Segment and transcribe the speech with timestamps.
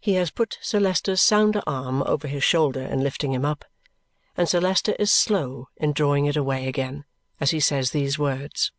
[0.00, 3.64] He has put Sir Leicester's sounder arm over his shoulder in lifting him up,
[4.36, 7.04] and Sir Leicester is slow in drawing it away again
[7.38, 8.72] as he says these words.